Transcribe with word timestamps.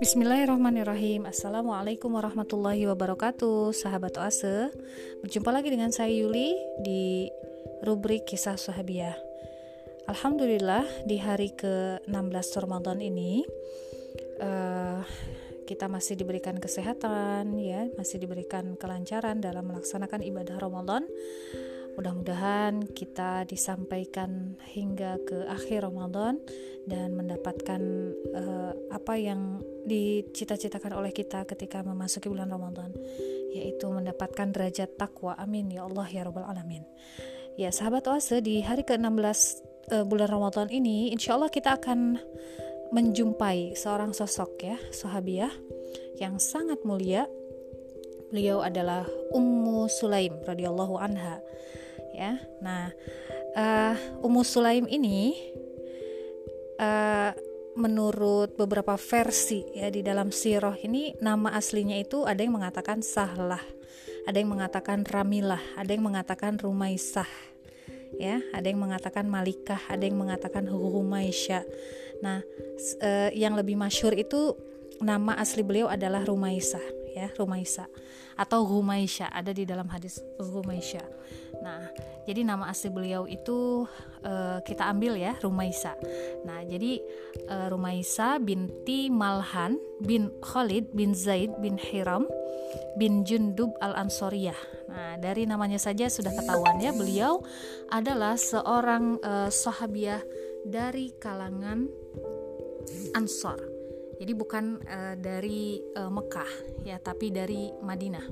Bismillahirrahmanirrahim. 0.00 1.28
Assalamualaikum 1.28 2.16
warahmatullahi 2.16 2.88
wabarakatuh 2.88 3.76
Sahabat 3.76 4.16
Oase. 4.16 4.72
Berjumpa 5.20 5.52
lagi 5.52 5.68
dengan 5.68 5.92
saya 5.92 6.08
Yuli 6.08 6.56
Di 6.80 7.28
rubrik 7.84 8.24
kisah 8.24 8.56
sahabiah 8.56 9.20
Alhamdulillah 10.08 11.04
di 11.04 11.20
hari 11.20 11.52
ke-16 11.52 12.48
Ramadan 12.64 13.04
ini 13.04 13.44
uh, 14.40 15.04
Kita 15.68 15.92
masih 15.92 16.16
diberikan 16.16 16.56
kesehatan 16.56 17.52
ya 17.60 17.84
Masih 18.00 18.16
diberikan 18.16 18.80
kelancaran 18.80 19.44
dalam 19.44 19.76
melaksanakan 19.76 20.24
ibadah 20.24 20.56
Ramadan 20.56 21.04
Mudah-mudahan 21.98 22.94
kita 22.94 23.42
disampaikan 23.42 24.54
hingga 24.70 25.18
ke 25.26 25.50
akhir 25.50 25.82
Ramadan 25.82 26.38
dan 26.86 27.18
mendapatkan 27.18 27.82
uh, 28.38 28.70
apa 28.94 29.18
yang 29.18 29.58
dicita-citakan 29.82 30.94
oleh 30.94 31.10
kita 31.10 31.42
ketika 31.42 31.82
memasuki 31.82 32.30
bulan 32.30 32.54
Ramadan, 32.54 32.94
yaitu 33.50 33.90
mendapatkan 33.90 34.54
derajat 34.54 34.94
takwa. 34.94 35.34
Amin 35.42 35.74
ya 35.74 35.90
Allah 35.90 36.06
ya 36.06 36.22
Rabbal 36.22 36.46
alamin. 36.46 36.86
Ya, 37.58 37.74
sahabat 37.74 38.06
oase 38.06 38.46
di 38.46 38.62
hari 38.62 38.86
ke-16 38.86 39.02
uh, 39.90 39.98
eh, 39.98 40.04
bulan 40.06 40.30
Ramadan 40.30 40.70
ini, 40.70 41.10
insya 41.10 41.34
Allah 41.34 41.50
kita 41.50 41.82
akan 41.82 42.14
menjumpai 42.94 43.74
seorang 43.74 44.14
sosok 44.14 44.62
ya, 44.62 44.78
sahabiah 44.94 45.50
yang 46.22 46.38
sangat 46.38 46.78
mulia. 46.86 47.26
Beliau 48.30 48.62
adalah 48.62 49.02
Ummu 49.34 49.90
Sulaim 49.90 50.38
radhiyallahu 50.46 50.94
anha 51.00 51.42
ya. 52.18 52.34
Nah, 52.58 52.90
uh, 53.54 53.94
Ummu 54.26 54.42
Sulaim 54.42 54.90
ini 54.90 55.38
uh, 56.82 57.30
menurut 57.78 58.58
beberapa 58.58 58.98
versi 58.98 59.62
ya 59.78 59.86
di 59.86 60.02
dalam 60.02 60.34
sirah 60.34 60.74
ini 60.82 61.14
nama 61.22 61.54
aslinya 61.54 61.94
itu 61.94 62.26
ada 62.26 62.42
yang 62.42 62.58
mengatakan 62.58 63.06
Sahlah, 63.06 63.62
ada 64.26 64.34
yang 64.34 64.50
mengatakan 64.50 65.06
Ramilah, 65.06 65.62
ada 65.78 65.90
yang 65.94 66.02
mengatakan 66.02 66.58
Rumaisah. 66.58 67.30
Ya, 68.18 68.40
ada 68.56 68.64
yang 68.64 68.80
mengatakan 68.80 69.28
Malikah, 69.28 69.84
ada 69.84 70.00
yang 70.00 70.16
mengatakan 70.16 70.64
Humaisya. 70.64 71.60
Nah, 72.24 72.40
uh, 73.04 73.30
yang 73.36 73.52
lebih 73.54 73.76
masyur 73.76 74.16
itu 74.16 74.56
nama 74.98 75.36
asli 75.38 75.60
beliau 75.62 75.86
adalah 75.86 76.24
Rumaisah 76.24 76.97
ya, 77.18 77.28
Rumaisa 77.34 77.90
atau 78.38 78.62
Humaisya 78.62 79.34
ada 79.34 79.50
di 79.50 79.66
dalam 79.66 79.90
hadis 79.90 80.22
Humaisya. 80.38 81.02
Nah, 81.58 81.90
jadi 82.22 82.46
nama 82.46 82.70
asli 82.70 82.86
beliau 82.86 83.26
itu 83.26 83.82
uh, 84.22 84.62
kita 84.62 84.86
ambil 84.86 85.18
ya 85.18 85.34
Rumaisa. 85.42 85.98
Nah, 86.46 86.62
jadi 86.62 87.02
uh, 87.50 87.66
Rumaisa 87.74 88.38
binti 88.38 89.10
Malhan 89.10 89.74
bin 89.98 90.30
Khalid 90.38 90.94
bin 90.94 91.18
Zaid 91.18 91.50
bin 91.58 91.74
Hiram 91.74 92.30
bin 92.94 93.26
Jundub 93.26 93.74
al 93.82 93.98
Ansoriyah. 93.98 94.58
Nah, 94.86 95.18
dari 95.18 95.42
namanya 95.44 95.82
saja 95.82 96.06
sudah 96.06 96.30
ketahuan 96.30 96.78
ya 96.78 96.94
beliau 96.94 97.42
adalah 97.90 98.38
seorang 98.38 99.18
uh, 99.20 99.50
sahabiah 99.50 100.22
dari 100.62 101.10
kalangan 101.18 101.90
Ansor 103.12 103.77
jadi 104.18 104.32
bukan 104.34 104.82
uh, 104.82 105.14
dari 105.14 105.78
uh, 105.94 106.10
Mekah 106.10 106.82
ya, 106.82 106.98
tapi 106.98 107.30
dari 107.30 107.70
Madinah. 107.78 108.26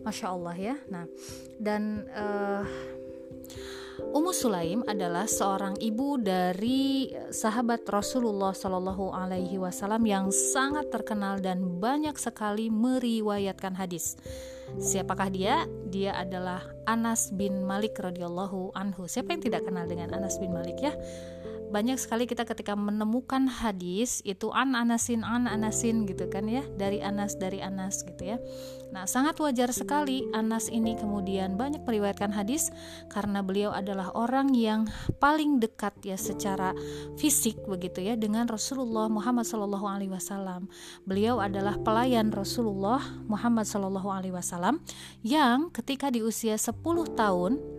Masya 0.00 0.26
Allah 0.32 0.56
ya. 0.56 0.76
Nah, 0.88 1.04
dan 1.60 2.08
uh, 2.12 2.64
Ummu 3.98 4.30
Sulaim 4.30 4.80
adalah 4.86 5.26
seorang 5.26 5.76
ibu 5.82 6.16
dari 6.16 7.12
sahabat 7.28 7.82
Rasulullah 7.90 8.54
Shallallahu 8.54 9.10
Alaihi 9.10 9.58
Wasallam 9.58 10.06
yang 10.06 10.30
sangat 10.30 10.88
terkenal 10.88 11.42
dan 11.42 11.82
banyak 11.82 12.14
sekali 12.16 12.70
meriwayatkan 12.70 13.74
hadis. 13.74 14.14
Siapakah 14.78 15.28
dia? 15.34 15.66
Dia 15.90 16.14
adalah 16.14 16.62
Anas 16.86 17.34
bin 17.34 17.66
Malik 17.66 17.98
radhiyallahu 17.98 18.72
anhu. 18.78 19.10
Siapa 19.10 19.34
yang 19.34 19.42
tidak 19.42 19.66
kenal 19.66 19.90
dengan 19.90 20.14
Anas 20.14 20.38
bin 20.38 20.54
Malik 20.54 20.78
ya? 20.78 20.94
Banyak 21.68 22.00
sekali 22.00 22.24
kita 22.24 22.48
ketika 22.48 22.72
menemukan 22.72 23.44
hadis 23.48 24.24
itu 24.24 24.48
an 24.56 24.72
anasin 24.72 25.20
an 25.20 25.44
anasin 25.44 26.08
gitu 26.08 26.28
kan 26.32 26.48
ya 26.48 26.64
dari 26.80 27.04
anas 27.04 27.36
dari 27.36 27.60
anas 27.60 28.00
gitu 28.04 28.34
ya. 28.34 28.36
Nah 28.88 29.04
sangat 29.04 29.36
wajar 29.36 29.68
sekali 29.68 30.24
anas 30.32 30.72
ini 30.72 30.96
kemudian 30.96 31.60
banyak 31.60 31.84
meriwayatkan 31.84 32.32
hadis 32.32 32.72
karena 33.12 33.44
beliau 33.44 33.68
adalah 33.68 34.08
orang 34.16 34.56
yang 34.56 34.88
paling 35.20 35.60
dekat 35.60 35.92
ya 36.00 36.16
secara 36.16 36.72
fisik 37.20 37.60
begitu 37.68 38.00
ya 38.00 38.16
dengan 38.16 38.48
Rasulullah 38.48 39.12
Muhammad 39.12 39.44
Shallallahu 39.44 39.86
Alaihi 39.86 40.12
Wasallam. 40.12 40.72
Beliau 41.04 41.36
adalah 41.38 41.76
pelayan 41.84 42.32
Rasulullah 42.32 43.04
Muhammad 43.28 43.68
Shallallahu 43.68 44.08
Alaihi 44.08 44.32
Wasallam 44.32 44.80
yang 45.20 45.68
ketika 45.68 46.08
di 46.08 46.24
usia 46.24 46.56
10 46.56 46.80
tahun 47.12 47.77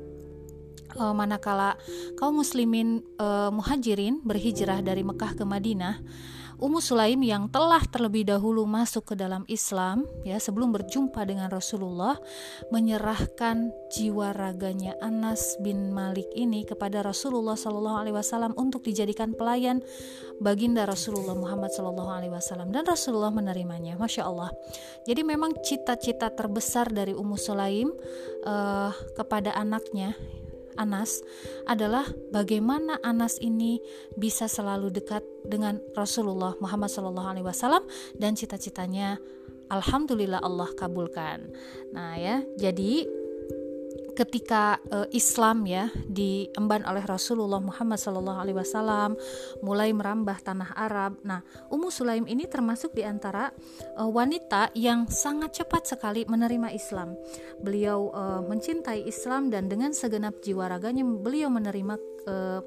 uh, 0.98 1.14
manakala 1.14 1.78
kaum 2.18 2.42
muslimin 2.42 3.04
uh, 3.22 3.54
muhajirin 3.54 4.24
berhijrah 4.26 4.82
dari 4.82 5.06
Mekah 5.06 5.38
ke 5.38 5.44
Madinah 5.46 6.02
Ummu 6.60 6.84
Sulaim 6.84 7.24
yang 7.24 7.48
telah 7.48 7.80
terlebih 7.88 8.28
dahulu 8.28 8.68
masuk 8.68 9.16
ke 9.16 9.16
dalam 9.16 9.48
Islam 9.48 10.04
ya 10.28 10.36
sebelum 10.44 10.76
berjumpa 10.76 11.24
dengan 11.24 11.48
Rasulullah 11.48 12.20
menyerahkan 12.68 13.72
jiwa 13.96 14.36
raganya 14.36 14.92
Anas 15.00 15.56
bin 15.64 15.96
Malik 15.96 16.28
ini 16.36 16.68
kepada 16.68 17.00
Rasulullah 17.00 17.56
Shallallahu 17.56 18.04
alaihi 18.04 18.16
wasallam 18.20 18.52
untuk 18.60 18.84
dijadikan 18.84 19.32
pelayan 19.40 19.80
baginda 20.44 20.84
Rasulullah 20.84 21.32
Muhammad 21.32 21.72
Shallallahu 21.72 22.12
alaihi 22.12 22.36
wasallam 22.36 22.76
dan 22.76 22.84
Rasulullah 22.84 23.32
menerimanya. 23.32 23.96
Masya 23.96 24.28
Allah. 24.28 24.52
Jadi 25.08 25.24
memang 25.24 25.56
cita-cita 25.64 26.28
terbesar 26.28 26.92
dari 26.92 27.16
Ummu 27.16 27.40
Sulaim 27.40 27.88
uh, 28.44 28.92
kepada 29.16 29.56
anaknya 29.56 30.12
Anas 30.80 31.20
adalah 31.68 32.08
bagaimana 32.32 32.96
Anas 33.04 33.36
ini 33.44 33.84
bisa 34.16 34.48
selalu 34.48 34.96
dekat 34.96 35.22
dengan 35.44 35.84
Rasulullah 35.92 36.56
Muhammad 36.64 36.88
SAW 36.88 37.84
dan 38.16 38.40
cita-citanya 38.40 39.20
Alhamdulillah 39.70 40.42
Allah 40.42 40.72
kabulkan. 40.74 41.54
Nah 41.94 42.18
ya, 42.18 42.42
jadi 42.58 43.06
ketika 44.20 44.76
uh, 44.92 45.08
Islam 45.16 45.64
ya 45.64 45.88
diemban 46.12 46.84
oleh 46.84 47.08
Rasulullah 47.08 47.64
Muhammad 47.64 47.96
Wasallam 48.52 49.16
mulai 49.64 49.96
merambah 49.96 50.44
tanah 50.44 50.76
Arab. 50.76 51.24
Nah, 51.24 51.40
Ummu 51.72 51.88
Sulaim 51.88 52.28
ini 52.28 52.44
termasuk 52.44 52.92
di 52.92 53.08
antara 53.08 53.56
uh, 53.96 54.12
wanita 54.12 54.76
yang 54.76 55.08
sangat 55.08 55.64
cepat 55.64 55.88
sekali 55.88 56.28
menerima 56.28 56.76
Islam. 56.76 57.16
Beliau 57.64 58.12
uh, 58.12 58.44
mencintai 58.44 59.08
Islam 59.08 59.48
dan 59.48 59.72
dengan 59.72 59.96
segenap 59.96 60.44
jiwa 60.44 60.68
raganya 60.68 61.08
beliau 61.08 61.48
menerima 61.48 61.96
uh, 62.28 62.60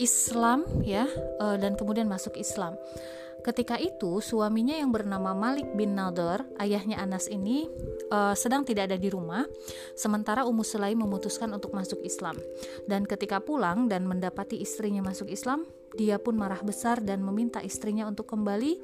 Islam 0.00 0.64
ya 0.80 1.04
uh, 1.44 1.60
dan 1.60 1.76
kemudian 1.76 2.08
masuk 2.08 2.40
Islam. 2.40 2.80
Ketika 3.40 3.80
itu, 3.80 4.20
suaminya 4.20 4.76
yang 4.76 4.92
bernama 4.92 5.32
Malik 5.32 5.72
bin 5.72 5.96
Nadar, 5.96 6.44
ayahnya 6.60 7.00
Anas 7.00 7.24
ini, 7.24 7.64
uh, 8.12 8.36
sedang 8.36 8.68
tidak 8.68 8.92
ada 8.92 8.98
di 9.00 9.08
rumah, 9.08 9.48
sementara 9.96 10.44
Ummu 10.44 10.60
Sulaim 10.60 11.00
memutuskan 11.00 11.48
untuk 11.56 11.72
masuk 11.72 12.04
Islam. 12.04 12.36
Dan 12.84 13.08
ketika 13.08 13.40
pulang 13.40 13.88
dan 13.88 14.04
mendapati 14.04 14.60
istrinya 14.60 15.00
masuk 15.00 15.32
Islam, 15.32 15.64
dia 15.96 16.20
pun 16.20 16.36
marah 16.36 16.60
besar 16.60 17.00
dan 17.00 17.24
meminta 17.24 17.64
istrinya 17.64 18.06
untuk 18.06 18.28
kembali 18.28 18.78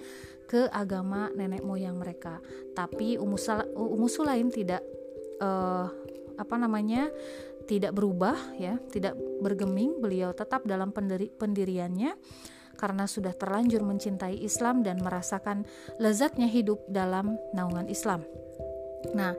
ke 0.48 0.70
agama 0.72 1.28
nenek 1.36 1.60
moyang 1.60 2.00
mereka. 2.00 2.40
Tapi 2.72 3.20
Ummu 3.20 4.08
Sulaim 4.08 4.48
tidak 4.48 4.80
uh, 5.42 5.90
apa 6.36 6.56
namanya 6.56 7.12
tidak 7.66 7.92
berubah 7.92 8.38
ya, 8.56 8.78
tidak 8.94 9.18
bergeming, 9.42 9.98
beliau 9.98 10.30
tetap 10.30 10.62
dalam 10.64 10.94
pendiri 10.94 11.28
pendiriannya 11.34 12.14
karena 12.76 13.08
sudah 13.08 13.32
terlanjur 13.34 13.82
mencintai 13.82 14.38
Islam 14.38 14.84
dan 14.84 15.00
merasakan 15.00 15.64
lezatnya 15.98 16.46
hidup 16.46 16.84
dalam 16.86 17.40
naungan 17.56 17.88
Islam. 17.88 18.22
Nah, 19.14 19.36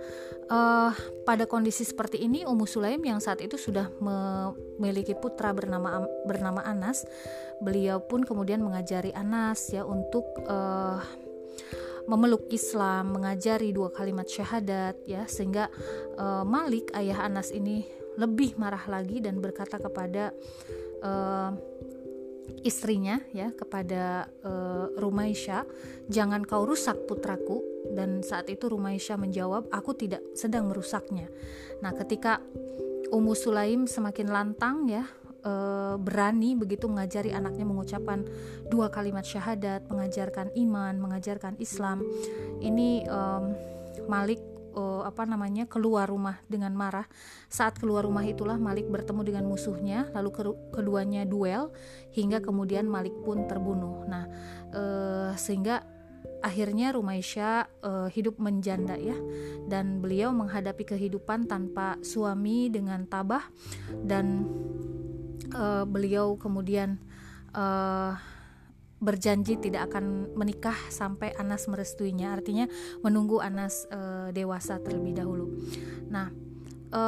uh, 0.47 0.91
pada 1.27 1.43
kondisi 1.49 1.83
seperti 1.83 2.23
ini 2.23 2.47
Ummu 2.47 2.63
Sulaim 2.63 3.03
yang 3.03 3.19
saat 3.19 3.43
itu 3.43 3.59
sudah 3.59 3.91
memiliki 3.99 5.17
putra 5.17 5.51
bernama 5.51 6.05
bernama 6.23 6.63
Anas, 6.63 7.03
beliau 7.59 7.99
pun 7.99 8.23
kemudian 8.23 8.63
mengajari 8.63 9.11
Anas 9.11 9.73
ya 9.73 9.83
untuk 9.83 10.23
uh, 10.47 11.01
memeluk 12.07 12.47
Islam, 12.55 13.19
mengajari 13.19 13.75
dua 13.75 13.91
kalimat 13.91 14.29
syahadat 14.29 14.95
ya 15.03 15.27
sehingga 15.27 15.67
uh, 16.15 16.47
Malik 16.47 16.95
ayah 16.95 17.27
Anas 17.27 17.51
ini 17.51 17.83
lebih 18.17 18.57
marah 18.57 18.81
lagi 18.89 19.21
dan 19.21 19.37
berkata 19.37 19.77
kepada 19.77 20.33
uh, 21.05 21.51
istrinya 22.63 23.19
ya 23.31 23.51
kepada 23.53 24.27
uh, 24.43 24.91
Rumaisya, 24.97 25.63
"Jangan 26.07 26.43
kau 26.43 26.67
rusak 26.67 27.07
putraku." 27.07 27.63
Dan 27.93 28.21
saat 28.21 28.51
itu 28.51 28.67
Rumaisya 28.67 29.15
menjawab, 29.15 29.71
"Aku 29.71 29.95
tidak 29.95 30.23
sedang 30.35 30.67
merusaknya." 30.67 31.31
Nah, 31.79 31.95
ketika 31.95 32.43
Ummu 33.07 33.33
Sulaim 33.37 33.87
semakin 33.87 34.27
lantang 34.27 34.91
ya 34.91 35.07
uh, 35.47 35.95
berani 35.95 36.59
begitu 36.59 36.91
mengajari 36.91 37.31
anaknya 37.31 37.63
mengucapkan 37.63 38.27
dua 38.67 38.91
kalimat 38.91 39.23
syahadat, 39.23 39.87
mengajarkan 39.87 40.51
iman, 40.59 40.99
mengajarkan 40.99 41.55
Islam. 41.63 42.03
Ini 42.59 43.07
um, 43.07 43.55
Malik 44.11 44.56
uh, 44.77 45.01
apa 45.09 45.25
namanya 45.25 45.65
keluar 45.65 46.05
rumah 46.05 46.37
dengan 46.45 46.77
marah. 46.77 47.09
Saat 47.49 47.81
keluar 47.81 48.05
rumah 48.05 48.21
itulah 48.21 48.61
Malik 48.61 48.85
bertemu 48.85 49.21
dengan 49.25 49.43
musuhnya, 49.49 50.13
lalu 50.13 50.29
keduanya 50.69 51.25
duel 51.25 51.73
hingga 52.13 52.39
kemudian 52.39 52.85
Malik 52.85 53.17
pun 53.25 53.49
terbunuh. 53.49 54.05
Nah, 54.05 54.29
uh, 54.71 55.33
sehingga 55.33 55.81
akhirnya 56.45 56.93
Rumaisya 56.93 57.65
uh, 57.81 58.07
hidup 58.13 58.37
menjanda 58.37 58.93
ya 58.93 59.17
dan 59.65 59.97
beliau 59.97 60.29
menghadapi 60.29 60.85
kehidupan 60.85 61.49
tanpa 61.49 61.97
suami 62.05 62.69
dengan 62.69 63.09
tabah 63.09 63.41
dan 64.05 64.45
uh, 65.57 65.81
beliau 65.89 66.37
kemudian 66.37 67.01
uh, 67.57 68.13
berjanji 68.97 69.61
tidak 69.61 69.93
akan 69.93 70.33
menikah 70.33 70.75
sampai 70.89 71.33
Anas 71.37 71.69
merestuinya. 71.69 72.33
Artinya 72.33 72.65
menunggu 73.05 73.37
Anas 73.37 73.85
e, 73.89 74.31
dewasa 74.33 74.81
terlebih 74.81 75.17
dahulu. 75.17 75.45
Nah 76.09 76.33
e, 76.89 77.01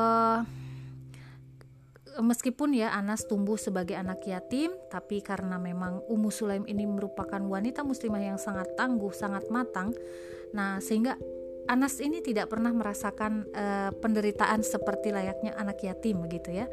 meskipun 2.21 2.75
ya 2.75 2.91
Anas 2.93 3.25
tumbuh 3.25 3.55
sebagai 3.55 3.95
anak 3.95 4.25
yatim 4.27 4.75
tapi 4.91 5.23
karena 5.23 5.57
memang 5.57 6.03
Ummu 6.05 6.29
Sulaim 6.29 6.65
ini 6.67 6.83
merupakan 6.83 7.39
wanita 7.39 7.81
muslimah 7.87 8.35
yang 8.35 8.39
sangat 8.41 8.75
tangguh 8.75 9.13
sangat 9.15 9.47
matang 9.47 9.95
nah 10.51 10.81
sehingga 10.81 11.15
Anas 11.69 12.01
ini 12.01 12.25
tidak 12.25 12.49
pernah 12.49 12.73
merasakan 12.73 13.45
uh, 13.53 13.93
penderitaan 14.01 14.65
seperti 14.65 15.13
layaknya 15.13 15.53
anak 15.53 15.85
yatim 15.85 16.25
begitu 16.25 16.49
ya. 16.49 16.65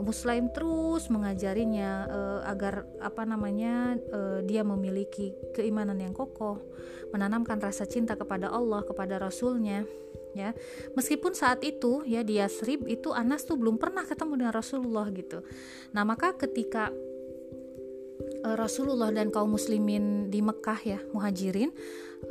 Ummu 0.00 0.08
Sulaim 0.08 0.48
terus 0.56 1.12
mengajarinya 1.12 2.08
uh, 2.08 2.40
agar 2.48 2.88
apa 3.04 3.28
namanya 3.28 4.00
uh, 4.08 4.40
dia 4.40 4.64
memiliki 4.64 5.36
keimanan 5.52 6.00
yang 6.00 6.16
kokoh, 6.16 6.64
menanamkan 7.12 7.60
rasa 7.60 7.84
cinta 7.84 8.16
kepada 8.16 8.48
Allah, 8.48 8.80
kepada 8.88 9.20
Rasulnya 9.20 9.84
ya. 10.32 10.56
Meskipun 10.96 11.36
saat 11.36 11.60
itu 11.60 12.00
ya 12.08 12.24
di 12.24 12.40
Yasrib 12.40 12.88
itu 12.88 13.12
Anas 13.12 13.44
tuh 13.44 13.60
belum 13.60 13.76
pernah 13.76 14.08
ketemu 14.08 14.32
dengan 14.40 14.54
Rasulullah 14.56 15.12
gitu. 15.12 15.44
Nah, 15.92 16.08
maka 16.08 16.32
ketika 16.40 16.88
Rasulullah 18.48 19.12
dan 19.12 19.28
kaum 19.28 19.52
muslimin 19.52 20.32
di 20.32 20.40
Mekah 20.40 20.80
ya, 20.88 20.98
muhajirin 21.12 21.68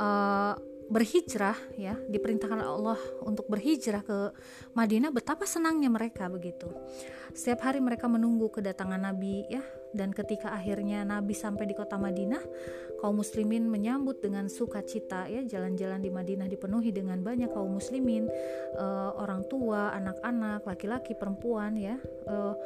uh, 0.01 0.55
berhijrah 0.87 1.55
ya 1.75 1.99
diperintahkan 2.07 2.63
Allah 2.63 2.99
untuk 3.23 3.47
berhijrah 3.51 4.03
ke 4.03 4.31
Madinah 4.71 5.11
betapa 5.11 5.43
senangnya 5.43 5.91
mereka 5.91 6.31
begitu. 6.31 6.71
Setiap 7.35 7.67
hari 7.67 7.83
mereka 7.83 8.07
menunggu 8.07 8.47
kedatangan 8.47 8.99
Nabi 8.99 9.43
ya 9.51 9.63
dan 9.95 10.11
ketika 10.11 10.51
akhirnya 10.51 11.03
Nabi 11.07 11.31
sampai 11.31 11.69
di 11.69 11.75
kota 11.75 11.95
Madinah 11.95 12.41
kaum 12.97 13.21
muslimin 13.21 13.69
menyambut 13.69 14.19
dengan 14.19 14.49
sukacita 14.49 15.29
ya 15.29 15.45
jalan-jalan 15.45 16.01
di 16.01 16.09
Madinah 16.09 16.49
dipenuhi 16.49 16.89
dengan 16.89 17.21
banyak 17.21 17.53
kaum 17.53 17.77
muslimin 17.77 18.25
uh, 18.75 19.13
orang 19.15 19.45
tua 19.45 19.93
anak-anak 19.93 20.65
laki-laki 20.65 21.13
perempuan 21.13 21.77
ya. 21.77 21.95
Uh, 22.25 22.57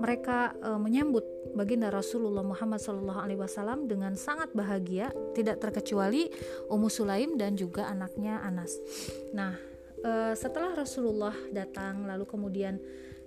mereka 0.00 0.56
uh, 0.64 0.80
menyambut 0.80 1.26
baginda 1.52 1.90
Rasulullah 1.92 2.46
Muhammad 2.46 2.80
SAW 2.80 3.84
dengan 3.84 4.14
sangat 4.16 4.54
bahagia 4.54 5.12
tidak 5.36 5.60
terkecuali 5.60 6.30
Ummu 6.70 6.88
Sulaim 6.88 7.34
dan 7.36 7.58
juga 7.58 7.90
anaknya 7.90 8.40
Anas. 8.40 8.78
Nah 9.34 9.72
setelah 10.32 10.72
Rasulullah 10.72 11.36
datang 11.52 12.08
lalu 12.08 12.24
kemudian 12.24 12.80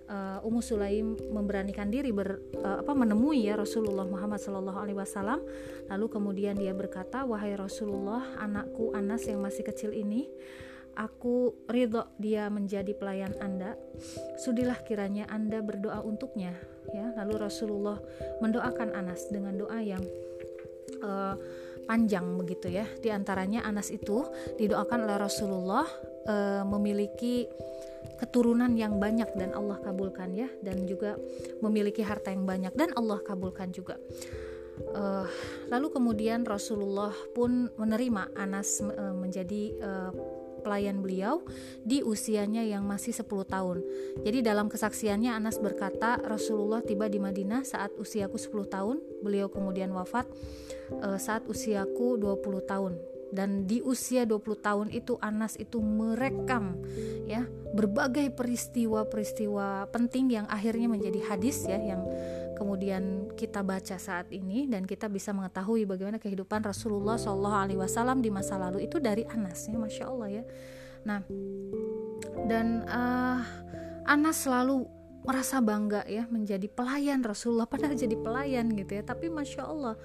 uh, 0.10 0.46
Ummu 0.46 0.62
Sulaim 0.64 1.16
memberanikan 1.32 1.88
diri 1.92 2.10
ber, 2.10 2.40
uh, 2.60 2.82
apa 2.82 2.92
menemui 2.96 3.48
ya 3.48 3.60
Rasulullah 3.60 4.08
Muhammad 4.08 4.40
Shallallahu 4.40 4.80
Alaihi 4.80 4.98
Wasallam. 4.98 5.40
Lalu 5.92 6.06
kemudian 6.10 6.56
dia 6.56 6.72
berkata 6.76 7.28
wahai 7.28 7.56
Rasulullah 7.56 8.24
anakku 8.40 8.92
Anas 8.96 9.28
yang 9.28 9.44
masih 9.44 9.64
kecil 9.68 9.92
ini 9.94 10.28
aku 10.94 11.54
ridho 11.70 12.06
dia 12.22 12.48
menjadi 12.50 12.94
pelayan 12.94 13.34
Anda. 13.42 13.78
Sudilah 14.42 14.82
kiranya 14.86 15.26
Anda 15.30 15.62
berdoa 15.66 16.06
untuknya. 16.06 16.54
Ya 16.94 17.10
lalu 17.18 17.42
Rasulullah 17.42 17.98
mendoakan 18.44 18.94
Anas 18.94 19.26
dengan 19.34 19.58
doa 19.58 19.80
yang 19.82 20.04
uh, 21.02 21.36
panjang 21.86 22.26
begitu 22.40 22.72
ya. 22.72 22.86
Di 23.00 23.12
antaranya 23.12 23.64
Anas 23.64 23.92
itu 23.92 24.26
didoakan 24.60 25.06
oleh 25.06 25.18
Rasulullah 25.20 25.86
uh, 26.28 26.64
memiliki 26.68 27.48
keturunan 28.20 28.72
yang 28.76 29.00
banyak 29.00 29.36
dan 29.36 29.52
Allah 29.52 29.80
kabulkan 29.84 30.32
ya 30.32 30.48
dan 30.64 30.88
juga 30.88 31.20
memiliki 31.60 32.00
harta 32.04 32.32
yang 32.32 32.48
banyak 32.48 32.72
dan 32.76 32.96
Allah 32.96 33.20
kabulkan 33.20 33.76
juga. 33.76 34.00
Uh, 34.74 35.30
lalu 35.70 35.94
kemudian 35.94 36.42
Rasulullah 36.50 37.14
pun 37.38 37.70
menerima 37.78 38.34
Anas 38.34 38.82
uh, 38.82 39.14
menjadi 39.14 39.64
uh, 39.78 40.12
pelayan 40.64 41.04
beliau 41.04 41.44
di 41.84 42.00
usianya 42.02 42.64
yang 42.64 42.88
masih 42.88 43.12
10 43.12 43.28
tahun. 43.44 43.84
Jadi 44.24 44.40
dalam 44.40 44.72
kesaksiannya 44.72 45.36
Anas 45.36 45.60
berkata 45.60 46.18
Rasulullah 46.24 46.80
tiba 46.80 47.12
di 47.12 47.20
Madinah 47.20 47.68
saat 47.68 47.92
usiaku 48.00 48.40
10 48.40 48.72
tahun, 48.72 48.98
beliau 49.20 49.52
kemudian 49.52 49.92
wafat 49.92 50.26
uh, 51.04 51.20
saat 51.20 51.44
usiaku 51.46 52.16
20 52.16 52.64
tahun 52.64 52.96
dan 53.34 53.66
di 53.66 53.82
usia 53.82 54.30
20 54.30 54.46
tahun 54.62 54.88
itu 54.94 55.18
Anas 55.18 55.58
itu 55.58 55.82
merekam 55.82 56.78
ya 57.26 57.50
berbagai 57.74 58.30
peristiwa-peristiwa 58.38 59.90
penting 59.90 60.38
yang 60.38 60.46
akhirnya 60.46 60.86
menjadi 60.86 61.34
hadis 61.34 61.66
ya 61.66 61.82
yang 61.82 62.06
kemudian 62.54 63.34
kita 63.34 63.62
baca 63.66 63.98
saat 63.98 64.30
ini 64.30 64.70
dan 64.70 64.86
kita 64.86 65.10
bisa 65.10 65.34
mengetahui 65.34 65.86
bagaimana 65.90 66.18
kehidupan 66.22 66.62
Rasulullah 66.64 67.18
Shallallahu 67.18 67.58
Alaihi 67.58 67.80
Wasallam 67.80 68.22
di 68.22 68.30
masa 68.30 68.58
lalu 68.62 68.86
itu 68.86 68.98
dari 69.02 69.26
Anas 69.28 69.68
ya 69.68 69.78
masya 69.78 70.04
Allah 70.10 70.30
ya. 70.42 70.44
Nah 71.04 71.22
dan 72.50 72.88
uh, 72.88 73.42
Anas 74.08 74.44
selalu 74.46 74.86
merasa 75.24 75.64
bangga 75.64 76.04
ya 76.06 76.28
menjadi 76.28 76.68
pelayan 76.68 77.24
Rasulullah 77.24 77.68
padahal 77.68 77.96
jadi 77.96 78.16
pelayan 78.20 78.72
gitu 78.76 79.00
ya. 79.00 79.04
Tapi 79.04 79.32
masya 79.32 79.64
Allah 79.68 79.96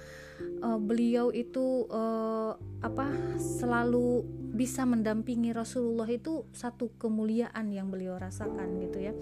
uh, 0.63 0.81
beliau 0.81 1.31
itu 1.35 1.87
uh, 1.91 2.55
apa 2.83 3.11
selalu 3.39 4.23
bisa 4.49 4.83
mendampingi 4.83 5.55
Rasulullah 5.55 6.09
itu 6.11 6.43
satu 6.51 6.91
kemuliaan 6.99 7.71
yang 7.71 7.95
beliau 7.95 8.19
rasakan 8.19 8.81
gitu 8.83 8.99
ya 8.99 9.13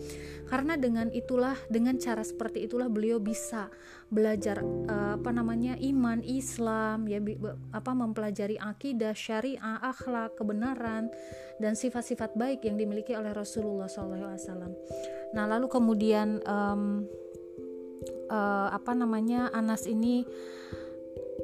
karena 0.48 0.80
dengan 0.80 1.12
itulah 1.12 1.58
dengan 1.68 2.00
cara 2.00 2.24
seperti 2.24 2.64
itulah 2.64 2.88
beliau 2.88 3.20
bisa 3.20 3.68
belajar 4.08 4.64
uh, 4.64 5.20
apa 5.20 5.30
namanya 5.36 5.76
iman 5.76 6.24
Islam 6.24 7.04
ya 7.04 7.20
apa 7.76 7.92
mempelajari 7.92 8.56
akidah 8.56 9.12
syariah 9.12 9.82
akhlak 9.84 10.38
kebenaran 10.40 11.12
dan 11.60 11.76
sifat-sifat 11.76 12.36
baik 12.36 12.64
yang 12.64 12.76
dimiliki 12.76 13.16
oleh 13.16 13.32
Rasulullah 13.32 13.88
SAW. 13.88 14.36
Nah 15.32 15.44
lalu 15.48 15.66
kemudian 15.72 16.44
um, 16.44 17.08
uh, 18.30 18.68
apa 18.72 18.92
namanya 18.92 19.48
Anas 19.52 19.88
ini 19.88 20.26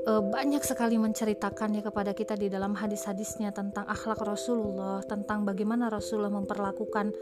uh, 0.08 0.22
banyak 0.22 0.62
sekali 0.64 0.96
menceritakannya 0.98 1.82
kepada 1.84 2.12
kita 2.12 2.34
di 2.34 2.48
dalam 2.48 2.76
hadis-hadisnya 2.76 3.54
tentang 3.54 3.86
akhlak 3.86 4.20
Rasulullah, 4.22 5.00
tentang 5.04 5.44
bagaimana 5.46 5.88
Rasulullah 5.92 6.32
memperlakukan 6.32 7.12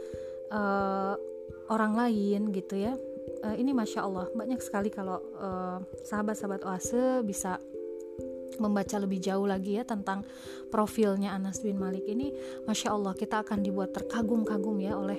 uh, 0.51 1.15
orang 1.71 1.93
lain 1.95 2.51
gitu 2.51 2.75
ya. 2.79 2.93
Uh, 3.41 3.55
ini 3.57 3.73
masya 3.73 4.05
Allah 4.05 4.29
banyak 4.33 4.61
sekali 4.61 4.89
kalau 4.89 5.21
uh, 5.37 5.81
sahabat-sahabat 6.05 6.61
oase 6.65 7.25
bisa 7.25 7.57
membaca 8.59 8.99
lebih 8.99 9.17
jauh 9.23 9.47
lagi 9.47 9.79
ya 9.79 9.83
tentang 9.87 10.27
profilnya 10.69 11.33
Anas 11.33 11.63
bin 11.63 11.79
Malik 11.79 12.05
ini, 12.05 12.35
masya 12.67 12.93
Allah 12.93 13.15
kita 13.15 13.41
akan 13.41 13.63
dibuat 13.63 13.95
terkagum-kagum 13.95 14.77
ya 14.83 14.93
oleh 14.99 15.17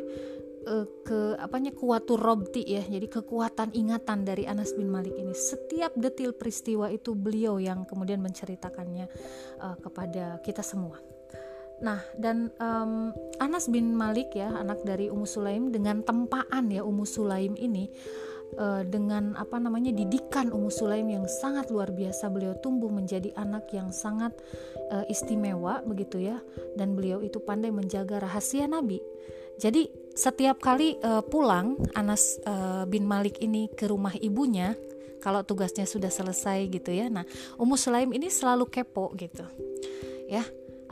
uh, 0.66 0.86
ke 1.02 1.36
apanya 1.38 1.74
kuatur 1.74 2.18
robti 2.18 2.62
ya. 2.66 2.82
Jadi 2.82 3.06
kekuatan 3.10 3.74
ingatan 3.74 4.24
dari 4.26 4.46
Anas 4.46 4.74
bin 4.74 4.88
Malik 4.88 5.14
ini. 5.18 5.34
Setiap 5.34 5.94
detil 5.98 6.34
peristiwa 6.34 6.90
itu 6.90 7.14
beliau 7.14 7.58
yang 7.58 7.84
kemudian 7.86 8.22
menceritakannya 8.22 9.06
uh, 9.60 9.76
kepada 9.78 10.38
kita 10.42 10.62
semua. 10.64 10.98
Nah, 11.82 11.98
dan 12.14 12.54
um, 12.62 13.10
Anas 13.42 13.66
bin 13.66 13.90
Malik 13.98 14.38
ya, 14.38 14.54
anak 14.54 14.86
dari 14.86 15.10
Ummu 15.10 15.26
Sulaim 15.26 15.74
dengan 15.74 16.06
tempaan 16.06 16.70
ya 16.70 16.86
Ummu 16.86 17.02
Sulaim 17.02 17.58
ini 17.58 17.90
uh, 18.54 18.86
dengan 18.86 19.34
apa 19.34 19.58
namanya 19.58 19.90
didikan 19.90 20.54
Ummu 20.54 20.70
Sulaim 20.70 21.10
yang 21.10 21.26
sangat 21.26 21.74
luar 21.74 21.90
biasa. 21.90 22.30
Beliau 22.30 22.54
tumbuh 22.62 22.86
menjadi 22.86 23.34
anak 23.34 23.66
yang 23.74 23.90
sangat 23.90 24.30
uh, 24.94 25.02
istimewa 25.10 25.82
begitu 25.82 26.22
ya. 26.22 26.38
Dan 26.78 26.94
beliau 26.94 27.18
itu 27.18 27.42
pandai 27.42 27.74
menjaga 27.74 28.22
rahasia 28.22 28.70
Nabi. 28.70 29.02
Jadi 29.58 30.01
setiap 30.12 30.60
kali 30.60 30.96
uh, 31.00 31.24
pulang 31.24 31.80
Anas 31.96 32.36
uh, 32.44 32.84
bin 32.84 33.08
Malik 33.08 33.40
ini 33.40 33.68
ke 33.72 33.88
rumah 33.88 34.12
ibunya 34.20 34.76
kalau 35.22 35.46
tugasnya 35.46 35.86
sudah 35.86 36.10
selesai 36.10 36.66
gitu 36.68 36.90
ya. 36.90 37.06
Nah, 37.06 37.22
Ummu 37.56 37.78
Sulaim 37.78 38.10
ini 38.10 38.26
selalu 38.28 38.66
kepo 38.66 39.14
gitu. 39.14 39.46
Ya. 40.26 40.42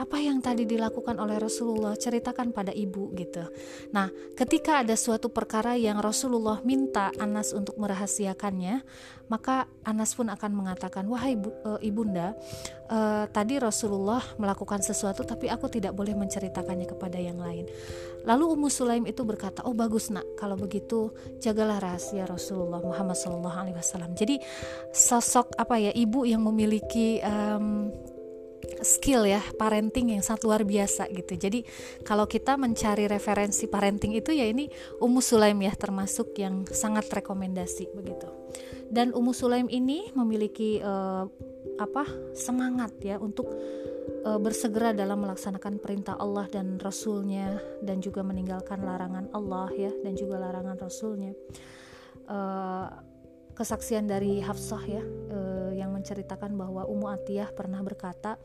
Apa 0.00 0.16
yang 0.16 0.40
tadi 0.40 0.64
dilakukan 0.64 1.20
oleh 1.20 1.36
Rasulullah? 1.36 1.92
Ceritakan 1.92 2.56
pada 2.56 2.72
ibu 2.72 3.12
gitu. 3.12 3.44
Nah 3.92 4.08
ketika 4.32 4.80
ada 4.80 4.96
suatu 4.96 5.28
perkara 5.28 5.76
yang 5.76 6.00
Rasulullah 6.00 6.64
minta 6.64 7.12
Anas 7.20 7.52
untuk 7.52 7.76
merahasiakannya 7.76 8.80
maka 9.28 9.68
Anas 9.86 10.16
pun 10.16 10.26
akan 10.26 10.50
mengatakan 10.56 11.06
wahai 11.06 11.38
ibu, 11.38 11.52
e, 11.52 11.70
ibunda 11.86 12.34
e, 12.90 13.30
tadi 13.30 13.62
Rasulullah 13.62 14.18
melakukan 14.40 14.82
sesuatu 14.82 15.22
tapi 15.22 15.46
aku 15.46 15.70
tidak 15.70 15.94
boleh 15.94 16.16
menceritakannya 16.18 16.88
kepada 16.88 17.20
yang 17.20 17.38
lain. 17.38 17.68
Lalu 18.26 18.44
Ummu 18.56 18.68
Sulaim 18.72 19.04
itu 19.06 19.22
berkata 19.22 19.62
oh 19.68 19.76
bagus 19.76 20.08
nak. 20.10 20.24
Kalau 20.34 20.56
begitu 20.56 21.12
jagalah 21.38 21.78
rahasia 21.78 22.24
Rasulullah 22.24 22.80
Muhammad 22.80 23.14
SAW 23.14 24.16
jadi 24.16 24.40
sosok 24.90 25.54
apa 25.60 25.76
ya 25.76 25.92
ibu 25.92 26.24
yang 26.24 26.40
memiliki 26.40 27.20
um, 27.20 27.92
skill 28.80 29.28
ya 29.28 29.40
parenting 29.56 30.16
yang 30.16 30.22
sangat 30.24 30.44
luar 30.44 30.62
biasa 30.64 31.08
gitu. 31.12 31.36
Jadi 31.36 31.64
kalau 32.04 32.24
kita 32.24 32.56
mencari 32.56 33.08
referensi 33.08 33.68
parenting 33.68 34.16
itu 34.16 34.32
ya 34.32 34.48
ini 34.48 34.68
Ummu 35.00 35.20
Sulaim 35.20 35.60
ya 35.60 35.72
termasuk 35.76 36.36
yang 36.36 36.64
sangat 36.68 37.08
rekomendasi 37.08 37.92
begitu. 37.92 38.28
Dan 38.90 39.14
Ummu 39.14 39.30
Sulaim 39.30 39.68
ini 39.70 40.10
memiliki 40.18 40.82
uh, 40.82 41.24
apa 41.78 42.04
semangat 42.34 42.92
ya 43.00 43.16
untuk 43.16 43.48
uh, 44.26 44.40
bersegera 44.40 44.92
dalam 44.92 45.22
melaksanakan 45.22 45.78
perintah 45.78 46.18
Allah 46.18 46.48
dan 46.50 46.76
Rasulnya 46.76 47.56
dan 47.80 48.02
juga 48.02 48.20
meninggalkan 48.26 48.82
larangan 48.82 49.30
Allah 49.32 49.70
ya 49.76 49.92
dan 50.02 50.12
juga 50.18 50.42
larangan 50.42 50.76
Rasulnya. 50.76 51.32
Uh, 52.30 53.10
kesaksian 53.60 54.08
dari 54.08 54.40
Hafsah 54.40 54.82
ya 54.88 55.04
menceritakan 56.00 56.56
bahwa 56.56 56.88
Ummu 56.88 57.06
Atiyah 57.06 57.52
pernah 57.52 57.84
berkata 57.84 58.40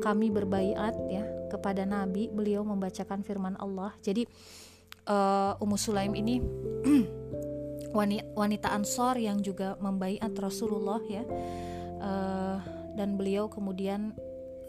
kami 0.00 0.30
berbaiat 0.30 0.94
ya 1.10 1.26
kepada 1.50 1.82
Nabi 1.82 2.30
beliau 2.30 2.62
membacakan 2.62 3.26
firman 3.26 3.58
Allah. 3.58 3.90
Jadi 4.00 4.22
eh, 5.10 5.52
Ummu 5.58 5.76
Sulaim 5.76 6.14
ini 6.14 6.38
wanita 8.38 8.72
Ansor 8.72 9.20
yang 9.20 9.42
juga 9.44 9.76
membaiat 9.82 10.32
Rasulullah 10.38 11.02
ya 11.04 11.26
eh, 12.00 12.56
dan 12.94 13.18
beliau 13.18 13.50
kemudian 13.50 14.14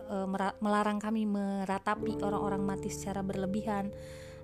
eh, 0.10 0.28
melarang 0.60 0.98
kami 0.98 1.30
meratapi 1.30 2.20
orang-orang 2.20 2.66
mati 2.66 2.90
secara 2.90 3.22
berlebihan 3.22 3.94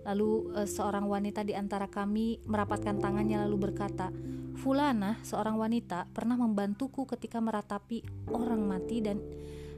Lalu 0.07 0.55
e, 0.55 0.61
seorang 0.67 1.05
wanita 1.07 1.43
di 1.43 1.55
antara 1.55 1.87
kami 1.89 2.39
merapatkan 2.47 2.99
tangannya 2.99 3.43
lalu 3.47 3.69
berkata, 3.69 4.11
"Fulana, 4.59 5.19
seorang 5.23 5.55
wanita, 5.55 6.07
pernah 6.11 6.35
membantuku 6.35 7.07
ketika 7.07 7.39
meratapi 7.39 8.03
orang 8.31 8.63
mati 8.63 8.99
dan 9.03 9.19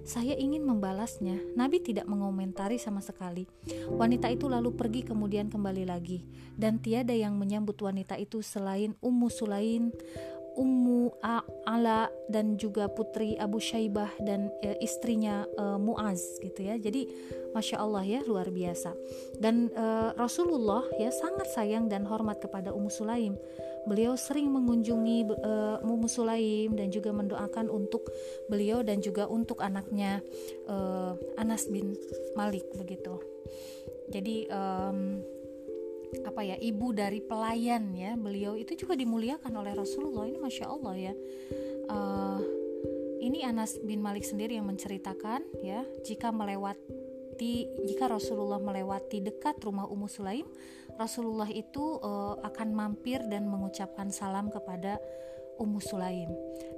saya 0.01 0.33
ingin 0.37 0.65
membalasnya." 0.65 1.57
Nabi 1.57 1.81
tidak 1.81 2.09
mengomentari 2.09 2.77
sama 2.81 3.01
sekali. 3.01 3.45
Wanita 3.89 4.29
itu 4.29 4.49
lalu 4.49 4.73
pergi 4.73 5.05
kemudian 5.05 5.49
kembali 5.49 5.85
lagi 5.89 6.25
dan 6.57 6.77
tiada 6.81 7.13
yang 7.13 7.37
menyambut 7.37 7.77
wanita 7.81 8.17
itu 8.17 8.41
selain 8.45 8.97
Ummu 9.01 9.29
Sulaim 9.29 9.89
Ummu 10.57 11.23
Ala 11.67 12.11
dan 12.27 12.59
juga 12.59 12.91
putri 12.91 13.39
Abu 13.39 13.61
Syaibah 13.61 14.11
dan 14.19 14.51
e, 14.59 14.75
istrinya 14.83 15.47
e, 15.55 15.63
Muaz 15.79 16.39
gitu 16.43 16.67
ya. 16.67 16.75
Jadi 16.75 17.07
masya 17.55 17.79
Allah 17.79 18.03
ya 18.03 18.19
luar 18.27 18.51
biasa. 18.51 18.91
Dan 19.39 19.71
e, 19.71 19.85
Rasulullah 20.19 20.83
ya 20.99 21.11
sangat 21.11 21.47
sayang 21.55 21.87
dan 21.87 22.03
hormat 22.03 22.43
kepada 22.43 22.75
Ummu 22.75 22.91
Sulaim. 22.91 23.39
Beliau 23.87 24.19
sering 24.19 24.51
mengunjungi 24.51 25.17
e, 25.31 25.53
Ummu 25.81 26.07
Sulaim 26.11 26.75
dan 26.75 26.91
juga 26.91 27.15
mendoakan 27.15 27.71
untuk 27.71 28.11
beliau 28.51 28.83
dan 28.83 28.99
juga 28.99 29.25
untuk 29.31 29.63
anaknya 29.63 30.19
e, 30.67 30.75
Anas 31.39 31.71
bin 31.71 31.95
Malik 32.35 32.67
begitu. 32.75 33.19
Jadi 34.11 34.45
um, 34.51 35.23
apa 36.27 36.41
ya 36.43 36.55
ibu 36.59 36.91
dari 36.91 37.23
pelayan 37.23 37.95
ya 37.95 38.19
beliau 38.19 38.59
itu 38.59 38.75
juga 38.75 38.99
dimuliakan 38.99 39.53
oleh 39.55 39.73
Rasulullah. 39.75 40.27
Ini 40.27 40.39
masya 40.39 40.65
Allah 40.67 40.95
ya. 40.97 41.13
Uh, 41.91 42.39
ini 43.21 43.45
Anas 43.45 43.77
bin 43.79 44.01
Malik 44.01 44.25
sendiri 44.25 44.57
yang 44.57 44.67
menceritakan 44.67 45.45
ya 45.61 45.85
jika 46.01 46.33
melewati 46.33 47.69
jika 47.87 48.05
Rasulullah 48.05 48.61
melewati 48.61 49.21
dekat 49.21 49.61
rumah 49.65 49.89
Ummu 49.89 50.09
Sulaim 50.09 50.45
Rasulullah 50.99 51.49
itu 51.49 52.01
uh, 52.01 52.37
akan 52.43 52.75
mampir 52.75 53.23
dan 53.25 53.47
mengucapkan 53.47 54.13
salam 54.13 54.53
kepada 54.53 54.99
Ummu 55.61 55.77
Sulaim. 55.77 56.29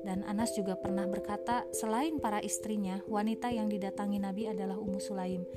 Dan 0.03 0.27
Anas 0.27 0.51
juga 0.51 0.75
pernah 0.75 1.07
berkata 1.07 1.63
selain 1.71 2.19
para 2.19 2.43
istrinya 2.43 2.99
wanita 3.07 3.47
yang 3.47 3.71
didatangi 3.71 4.19
Nabi 4.19 4.51
adalah 4.51 4.75
Ummu 4.75 4.99
Sulaim. 4.99 5.47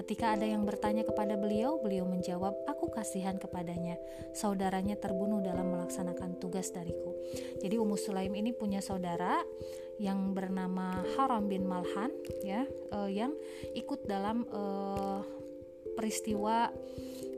Ketika 0.00 0.32
ada 0.32 0.48
yang 0.48 0.64
bertanya 0.64 1.04
kepada 1.04 1.36
beliau, 1.36 1.76
beliau 1.76 2.08
menjawab, 2.08 2.56
"Aku 2.64 2.79
kasihan 2.90 3.38
kepadanya. 3.38 3.96
Saudaranya 4.34 4.98
terbunuh 4.98 5.40
dalam 5.40 5.72
melaksanakan 5.74 6.38
tugas 6.42 6.70
dariku." 6.74 7.14
Jadi 7.62 7.78
Ummu 7.78 7.96
Sulaim 7.96 8.34
ini 8.34 8.50
punya 8.50 8.82
saudara 8.82 9.42
yang 10.00 10.32
bernama 10.32 11.04
Haram 11.16 11.46
bin 11.46 11.68
Malhan 11.68 12.10
ya, 12.40 12.64
uh, 12.92 13.10
yang 13.10 13.36
ikut 13.76 14.08
dalam 14.08 14.48
uh, 14.48 15.20
peristiwa 15.94 16.72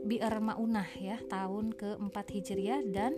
Bi'ar 0.03 0.39
Maunah 0.39 0.87
ya, 0.99 1.19
tahun 1.27 1.75
ke-4 1.75 2.15
Hijriah 2.15 2.81
dan 2.87 3.15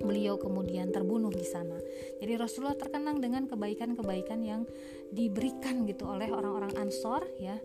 beliau 0.00 0.40
kemudian 0.40 0.88
terbunuh 0.88 1.28
di 1.28 1.44
sana. 1.44 1.76
Jadi 2.16 2.32
Rasulullah 2.40 2.76
terkenang 2.76 3.20
dengan 3.20 3.44
kebaikan-kebaikan 3.44 4.40
yang 4.40 4.64
diberikan 5.12 5.84
gitu 5.84 6.08
oleh 6.08 6.32
orang-orang 6.32 6.72
Ansor 6.80 7.28
ya 7.36 7.60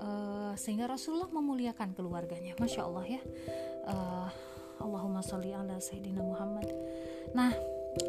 uh, 0.00 0.52
sehingga 0.58 0.90
Rasulullah 0.90 1.30
memuliakan 1.30 1.92
keluarganya. 1.96 2.56
Masya 2.56 2.82
Allah 2.84 3.06
ya. 3.06 3.22
Uh, 3.86 4.28
Allahumma 4.76 5.24
sholli 5.24 5.56
ala 5.56 5.80
sayyidina 5.80 6.20
Muhammad. 6.20 6.68
Nah 7.32 7.52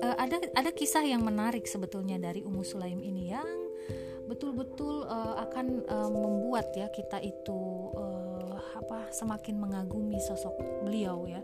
uh, 0.03 0.15
ada 0.19 0.37
ada 0.55 0.69
kisah 0.71 1.03
yang 1.03 1.23
menarik 1.23 1.63
sebetulnya 1.65 2.19
dari 2.19 2.43
Ummu 2.43 2.63
Sulaim 2.63 2.99
ini 2.99 3.31
yang 3.31 3.47
betul-betul 4.27 5.07
uh, 5.07 5.39
akan 5.47 5.87
uh, 5.87 6.11
membuat 6.11 6.75
ya 6.75 6.91
kita 6.91 7.23
itu 7.23 7.91
uh, 7.95 8.59
apa 8.75 9.07
semakin 9.15 9.55
mengagumi 9.55 10.19
sosok 10.19 10.83
beliau 10.83 11.23
ya 11.23 11.39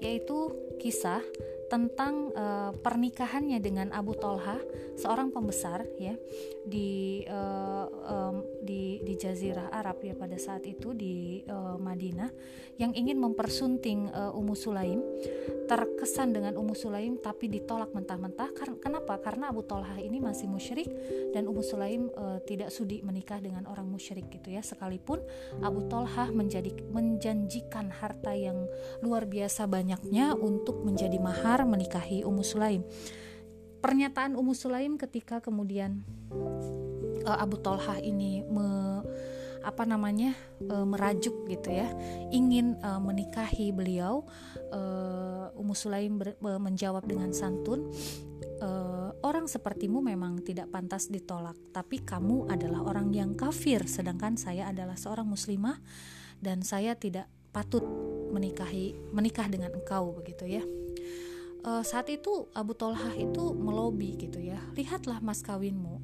yaitu 0.00 0.52
kisah 0.78 1.22
tentang 1.66 2.30
uh, 2.34 2.70
pernikahannya 2.78 3.58
dengan 3.58 3.90
Abu 3.90 4.14
Tolha, 4.14 4.58
seorang 4.94 5.34
pembesar 5.34 5.82
ya 5.98 6.14
di 6.62 7.22
uh, 7.26 7.86
um, 8.06 8.36
di 8.62 9.02
di 9.02 9.14
Jazirah 9.18 9.74
Arab 9.74 10.02
ya 10.06 10.14
pada 10.14 10.38
saat 10.38 10.62
itu 10.62 10.94
di 10.94 11.42
uh, 11.50 11.74
Madinah 11.74 12.30
yang 12.78 12.94
ingin 12.94 13.18
mempersunting 13.18 14.14
uh, 14.14 14.30
Ummu 14.38 14.54
Sulaim. 14.54 15.02
Terkesan 15.66 16.30
dengan 16.30 16.54
Ummu 16.54 16.78
Sulaim 16.78 17.18
tapi 17.18 17.50
ditolak 17.50 17.90
mentah-mentah. 17.90 18.54
Karena 18.54 18.78
kenapa? 18.78 19.18
Karena 19.18 19.50
Abu 19.50 19.66
Tolha 19.66 19.98
ini 19.98 20.22
masih 20.22 20.46
musyrik 20.46 20.86
dan 21.34 21.50
Ummu 21.50 21.62
Sulaim 21.66 22.06
uh, 22.14 22.38
tidak 22.46 22.70
sudi 22.70 23.02
menikah 23.02 23.42
dengan 23.42 23.66
orang 23.66 23.90
musyrik 23.90 24.30
gitu 24.30 24.54
ya. 24.54 24.62
Sekalipun 24.62 25.18
Abu 25.66 25.90
Tolha 25.90 26.30
menjadi 26.30 26.70
menjanjikan 26.94 27.90
harta 27.90 28.30
yang 28.38 28.70
luar 29.02 29.26
biasa 29.26 29.66
banyaknya 29.86 30.34
untuk 30.34 30.82
menjadi 30.82 31.14
mahar 31.22 31.62
menikahi 31.62 32.26
Ummu 32.26 32.42
Sulaim. 32.42 32.82
Pernyataan 33.78 34.34
Ummu 34.34 34.50
Sulaim 34.50 34.98
ketika 34.98 35.38
kemudian 35.38 36.02
uh, 37.22 37.38
Abu 37.38 37.54
Tolhah 37.62 38.02
ini 38.02 38.42
me, 38.42 38.66
apa 39.62 39.86
namanya 39.86 40.34
uh, 40.66 40.82
merajuk 40.82 41.46
gitu 41.46 41.70
ya, 41.70 41.86
ingin 42.34 42.74
uh, 42.82 42.98
menikahi 42.98 43.70
beliau, 43.70 44.26
uh, 44.74 45.54
Ummu 45.54 45.74
Sulaim 45.78 46.18
ber, 46.18 46.34
uh, 46.42 46.58
menjawab 46.58 47.06
dengan 47.06 47.30
santun, 47.30 47.86
uh, 48.58 49.14
orang 49.22 49.46
sepertimu 49.46 50.02
memang 50.02 50.42
tidak 50.42 50.66
pantas 50.74 51.06
ditolak, 51.06 51.54
tapi 51.70 52.02
kamu 52.02 52.50
adalah 52.50 52.82
orang 52.82 53.14
yang 53.14 53.38
kafir, 53.38 53.86
sedangkan 53.86 54.34
saya 54.34 54.66
adalah 54.66 54.98
seorang 54.98 55.30
muslimah 55.30 55.78
dan 56.42 56.66
saya 56.66 56.98
tidak 56.98 57.30
patut 57.54 57.86
menikahi 58.36 58.92
menikah 59.16 59.48
dengan 59.48 59.72
engkau 59.72 60.12
begitu 60.12 60.44
ya. 60.44 60.64
Uh, 61.66 61.82
saat 61.82 62.06
itu 62.12 62.46
Abu 62.54 62.78
Tolhah 62.78 63.16
itu 63.16 63.56
melobi 63.56 64.14
gitu 64.20 64.38
ya. 64.38 64.60
Lihatlah 64.76 65.18
mas 65.24 65.42
kawinmu. 65.42 65.98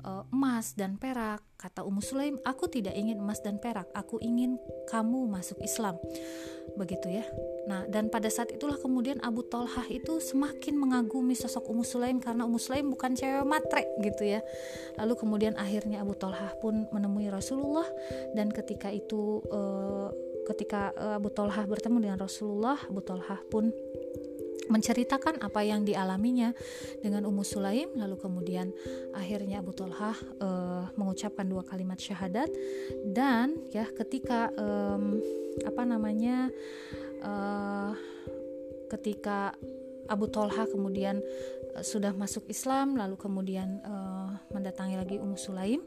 Uh, 0.00 0.24
emas 0.32 0.72
dan 0.80 0.96
perak 0.96 1.44
kata 1.60 1.84
Ummu 1.84 2.00
Sulaim 2.00 2.40
aku 2.40 2.72
tidak 2.72 2.96
ingin 2.96 3.20
emas 3.20 3.44
dan 3.44 3.60
perak 3.60 3.84
aku 3.92 4.16
ingin 4.24 4.56
kamu 4.88 5.28
masuk 5.28 5.60
Islam 5.60 6.00
begitu 6.72 7.20
ya. 7.20 7.24
Nah 7.68 7.84
dan 7.84 8.08
pada 8.08 8.32
saat 8.32 8.48
itulah 8.48 8.80
kemudian 8.80 9.20
Abu 9.20 9.44
Tolhah 9.44 9.84
itu 9.92 10.16
semakin 10.24 10.80
mengagumi 10.80 11.36
sosok 11.36 11.68
Ummu 11.68 11.84
Sulaim 11.84 12.16
karena 12.16 12.48
Ummu 12.48 12.56
Sulaim 12.56 12.88
bukan 12.88 13.12
cewek 13.12 13.44
matre 13.44 13.84
gitu 14.00 14.24
ya. 14.24 14.40
Lalu 14.96 15.20
kemudian 15.20 15.52
akhirnya 15.60 16.00
Abu 16.00 16.16
Tolhah 16.16 16.56
pun 16.64 16.88
menemui 16.96 17.28
Rasulullah 17.28 17.84
dan 18.32 18.48
ketika 18.48 18.88
itu 18.88 19.44
uh, 19.52 20.08
ketika 20.48 20.94
Abu 20.96 21.28
Tolhah 21.30 21.64
bertemu 21.68 21.98
dengan 22.10 22.18
Rasulullah 22.18 22.78
Abu 22.88 23.00
Tolhah 23.04 23.40
pun 23.48 23.70
menceritakan 24.70 25.42
apa 25.42 25.66
yang 25.66 25.82
dialaminya 25.82 26.54
dengan 27.02 27.26
Ummu 27.26 27.42
Sulaim. 27.42 27.90
Lalu 27.98 28.16
kemudian 28.16 28.70
akhirnya 29.12 29.58
Abu 29.58 29.74
Talha 29.74 30.14
uh, 30.38 30.86
mengucapkan 30.94 31.44
dua 31.44 31.66
kalimat 31.66 31.98
syahadat. 31.98 32.48
Dan 33.02 33.58
ya 33.74 33.90
ketika 33.90 34.54
um, 34.54 35.18
apa 35.66 35.82
namanya 35.82 36.54
uh, 37.26 37.92
ketika 38.94 39.58
Abu 40.06 40.30
Talha 40.30 40.70
kemudian 40.70 41.18
sudah 41.78 42.10
masuk 42.10 42.50
Islam 42.50 42.98
lalu 42.98 43.14
kemudian 43.14 43.78
uh, 43.86 44.34
mendatangi 44.50 44.98
lagi 44.98 45.16
Ummu 45.22 45.38
Sulaim 45.38 45.80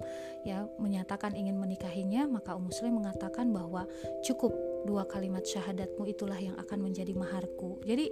ya 0.47 0.63
menyatakan 0.79 1.35
ingin 1.35 1.59
menikahinya 1.59 2.25
maka 2.27 2.55
Ummu 2.55 2.71
Sulaim 2.71 3.03
mengatakan 3.03 3.51
bahwa 3.51 3.83
cukup 4.23 4.55
dua 4.87 5.07
kalimat 5.07 5.43
syahadatmu 5.43 6.03
itulah 6.07 6.39
yang 6.39 6.55
akan 6.59 6.91
menjadi 6.91 7.15
maharku. 7.15 7.79
Jadi 7.87 8.11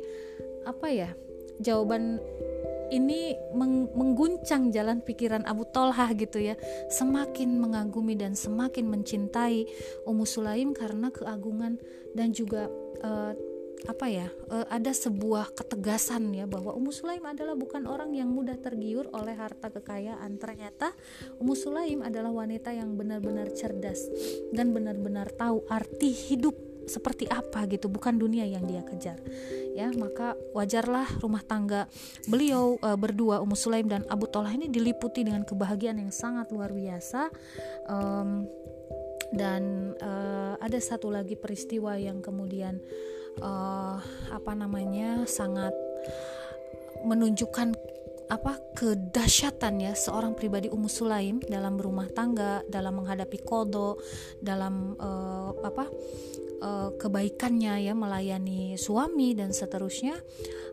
apa 0.63 0.87
ya 0.91 1.09
jawaban 1.59 2.19
ini 2.91 3.39
meng 3.55 3.87
mengguncang 3.95 4.67
jalan 4.75 4.99
pikiran 4.99 5.47
Abu 5.47 5.63
Tolhah 5.71 6.11
gitu 6.15 6.43
ya. 6.43 6.59
Semakin 6.91 7.55
mengagumi 7.55 8.19
dan 8.19 8.35
semakin 8.35 8.91
mencintai 8.91 9.63
Ummu 10.03 10.27
Sulaim 10.27 10.75
karena 10.75 11.07
keagungan 11.07 11.79
dan 12.11 12.35
juga 12.35 12.67
uh, 12.99 13.31
apa 13.89 14.05
ya 14.05 14.27
uh, 14.53 14.67
ada 14.69 14.93
sebuah 14.93 15.57
ketegasan 15.57 16.37
ya 16.37 16.45
bahwa 16.45 16.75
Ummu 16.77 16.93
Sulaim 16.93 17.25
adalah 17.25 17.57
bukan 17.57 17.89
orang 17.89 18.13
yang 18.13 18.29
mudah 18.29 18.57
tergiur 18.61 19.09
oleh 19.13 19.33
harta 19.33 19.73
kekayaan. 19.73 20.37
Ternyata 20.37 20.93
Ummu 21.41 21.55
Sulaim 21.57 22.05
adalah 22.05 22.29
wanita 22.29 22.69
yang 22.73 22.93
benar-benar 22.93 23.49
cerdas 23.57 24.05
dan 24.53 24.75
benar-benar 24.75 25.33
tahu 25.33 25.65
arti 25.65 26.13
hidup 26.13 26.53
seperti 26.89 27.29
apa 27.29 27.69
gitu 27.69 27.87
bukan 27.87 28.17
dunia 28.17 28.45
yang 28.45 28.65
dia 28.65 28.81
kejar. 28.85 29.17
Ya 29.71 29.87
maka 29.95 30.35
wajarlah 30.51 31.07
rumah 31.23 31.45
tangga 31.45 31.87
beliau 32.27 32.75
e, 32.81 32.89
berdua 32.99 33.39
Ummu 33.39 33.55
Sulaim 33.55 33.87
dan 33.87 34.03
Abu 34.11 34.27
Tolah 34.27 34.51
ini 34.51 34.67
diliputi 34.67 35.23
dengan 35.23 35.47
kebahagiaan 35.47 36.01
yang 36.01 36.11
sangat 36.11 36.51
luar 36.51 36.75
biasa. 36.75 37.31
Um, 37.87 38.49
dan 39.31 39.95
uh, 40.03 40.59
ada 40.59 40.75
satu 40.83 41.07
lagi 41.07 41.39
peristiwa 41.39 41.95
yang 41.95 42.19
kemudian 42.19 42.83
uh, 43.39 43.97
apa 44.33 44.51
namanya 44.51 45.23
sangat 45.29 45.71
menunjukkan 47.05 47.73
apa 48.31 48.55
kedahsyatan 48.79 49.83
ya 49.83 49.91
seorang 49.91 50.31
pribadi 50.39 50.71
Ummu 50.71 50.87
Sulaim 50.87 51.43
dalam 51.43 51.75
berumah 51.75 52.07
tangga 52.15 52.63
dalam 52.71 53.03
menghadapi 53.03 53.43
kodo 53.43 53.99
dalam 54.39 54.95
uh, 54.95 55.51
apa 55.59 55.91
uh, 56.63 56.89
kebaikannya 56.95 57.91
ya 57.91 57.93
melayani 57.93 58.79
suami 58.79 59.35
dan 59.35 59.51
seterusnya 59.51 60.15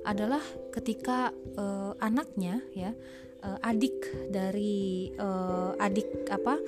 adalah 0.06 0.40
ketika 0.70 1.34
uh, 1.58 1.98
anaknya 1.98 2.62
ya 2.78 2.94
uh, 3.42 3.58
adik 3.66 4.06
dari 4.30 5.10
uh, 5.18 5.74
adik 5.82 6.30
apa 6.30 6.62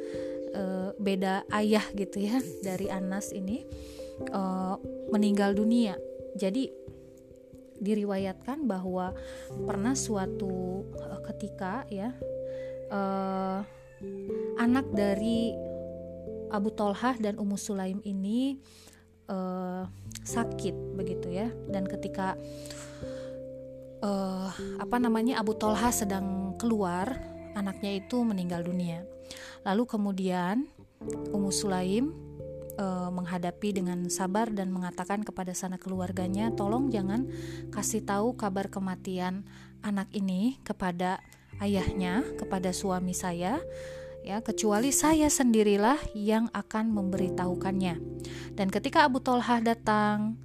uh, 0.58 0.90
beda 0.98 1.46
ayah 1.54 1.86
gitu 1.94 2.18
ya 2.18 2.42
dari 2.66 2.90
Anas 2.90 3.30
ini 3.30 3.62
uh, 4.28 4.76
meninggal 5.08 5.56
dunia. 5.56 5.96
Jadi 6.36 6.68
diriwayatkan 7.80 8.68
bahwa 8.68 9.16
pernah 9.64 9.96
suatu 9.96 10.84
uh, 11.00 11.20
ketika 11.32 11.88
ya 11.88 12.12
uh, 12.92 13.64
anak 14.60 14.86
dari 14.92 15.56
Abu 16.52 16.68
Tolhah 16.74 17.16
dan 17.16 17.40
Ummu 17.40 17.56
Sulaim 17.56 18.04
ini 18.04 18.60
uh, 19.32 19.88
sakit 20.24 20.98
begitu 20.98 21.32
ya. 21.32 21.48
Dan 21.70 21.88
ketika 21.88 22.36
uh, 24.04 24.50
apa 24.76 24.96
namanya 25.00 25.40
Abu 25.40 25.56
Tolha 25.56 25.88
sedang 25.94 26.58
keluar 26.60 27.16
anaknya 27.56 27.96
itu 27.96 28.20
meninggal 28.26 28.66
dunia. 28.66 29.06
Lalu 29.64 29.84
kemudian 29.88 30.68
Ummu 31.32 31.48
Sulaim 31.54 32.12
uh, 32.80 33.12
menghadapi 33.12 33.76
dengan 33.76 34.08
sabar 34.08 34.48
dan 34.48 34.72
mengatakan 34.72 35.20
kepada 35.20 35.52
sana 35.52 35.76
keluarganya 35.76 36.50
tolong 36.56 36.88
jangan 36.88 37.28
kasih 37.68 38.00
tahu 38.02 38.34
kabar 38.34 38.72
kematian 38.72 39.44
anak 39.84 40.08
ini 40.16 40.56
kepada 40.64 41.20
ayahnya 41.60 42.24
kepada 42.40 42.72
suami 42.72 43.12
saya 43.12 43.60
ya 44.20 44.40
kecuali 44.44 44.92
saya 44.92 45.28
sendirilah 45.32 46.12
yang 46.12 46.48
akan 46.52 46.92
memberitahukannya. 46.92 47.94
Dan 48.52 48.68
ketika 48.68 49.08
Abu 49.08 49.20
Tolhah 49.24 49.64
datang 49.64 50.36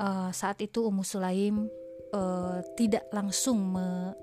uh, 0.00 0.32
saat 0.32 0.60
itu 0.64 0.88
Ummu 0.88 1.04
Sulaim 1.04 1.68
uh, 2.16 2.64
tidak 2.76 3.08
langsung 3.12 3.76
me 3.76 4.16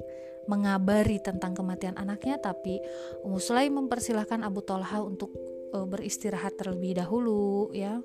mengabari 0.47 1.19
tentang 1.19 1.51
kematian 1.51 1.99
anaknya 1.99 2.39
tapi 2.39 2.79
Ummu 3.27 3.36
Sulaim 3.36 3.84
mempersilahkan 3.84 4.47
Abu 4.47 4.63
Tolhah 4.63 5.03
untuk 5.03 5.36
uh, 5.73 5.86
beristirahat 5.88 6.56
terlebih 6.60 6.99
dahulu 6.99 7.71
ya. 7.73 7.99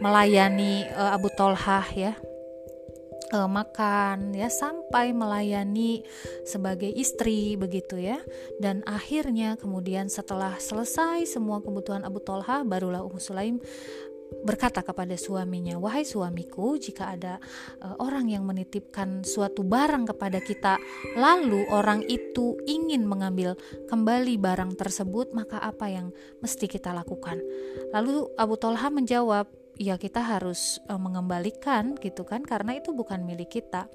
Melayani 0.00 0.84
uh, 0.92 1.14
Abu 1.16 1.28
Tolhah 1.32 1.86
ya. 1.94 2.14
Uh, 3.34 3.50
makan 3.50 4.38
ya 4.38 4.46
sampai 4.46 5.10
melayani 5.10 6.06
sebagai 6.46 6.86
istri 6.86 7.58
begitu 7.58 7.98
ya. 7.98 8.22
Dan 8.62 8.86
akhirnya 8.86 9.58
kemudian 9.58 10.06
setelah 10.06 10.54
selesai 10.62 11.26
semua 11.26 11.58
kebutuhan 11.58 12.06
Abu 12.06 12.22
Tolha 12.22 12.62
barulah 12.62 13.02
Ummu 13.02 13.18
Sulaim 13.18 13.58
berkata 14.42 14.82
kepada 14.84 15.14
suaminya, 15.14 15.78
"Wahai 15.80 16.04
suamiku, 16.04 16.76
jika 16.76 17.14
ada 17.14 17.40
uh, 17.80 17.96
orang 18.02 18.28
yang 18.28 18.44
menitipkan 18.44 19.22
suatu 19.22 19.62
barang 19.62 20.10
kepada 20.12 20.42
kita, 20.42 20.76
lalu 21.16 21.64
orang 21.70 22.04
itu 22.06 22.58
ingin 22.68 23.06
mengambil 23.06 23.54
kembali 23.88 24.36
barang 24.36 24.76
tersebut, 24.76 25.32
maka 25.32 25.62
apa 25.62 25.88
yang 25.88 26.12
mesti 26.42 26.66
kita 26.68 26.92
lakukan?" 26.92 27.40
Lalu 27.94 28.28
Abu 28.36 28.54
Tolha 28.60 28.88
menjawab, 28.92 29.48
ya 29.76 30.00
kita 30.00 30.24
harus 30.24 30.80
uh, 30.88 31.00
mengembalikan 31.00 31.96
gitu 32.00 32.24
kan 32.24 32.42
karena 32.42 32.76
itu 32.76 32.96
bukan 32.96 33.22
milik 33.22 33.60
kita. 33.60 33.88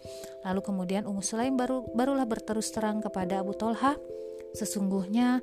Lalu 0.45 0.61
kemudian 0.61 1.03
Ummu 1.09 1.25
Sulaim 1.25 1.57
baru 1.57 1.85
barulah 1.93 2.25
berterus 2.29 2.69
terang 2.69 3.01
kepada 3.01 3.41
Abu 3.41 3.57
Tolha 3.57 3.97
sesungguhnya 4.51 5.39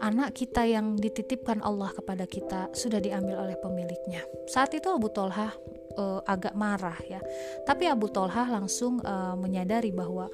anak 0.00 0.36
kita 0.36 0.64
yang 0.68 0.96
dititipkan 0.96 1.64
Allah 1.64 1.92
kepada 1.92 2.28
kita 2.28 2.72
sudah 2.76 3.00
diambil 3.00 3.48
oleh 3.48 3.56
pemiliknya. 3.60 4.22
Saat 4.48 4.76
itu 4.76 4.88
Abu 4.92 5.08
Tolha 5.08 5.52
uh, 5.96 6.20
agak 6.24 6.52
marah 6.52 6.96
ya. 7.04 7.20
Tapi 7.64 7.88
Abu 7.88 8.12
Tolha 8.12 8.46
langsung 8.48 9.00
uh, 9.02 9.34
menyadari 9.34 9.90
bahwa 9.90 10.28